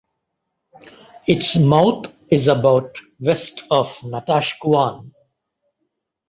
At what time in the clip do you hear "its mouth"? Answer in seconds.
1.27-2.11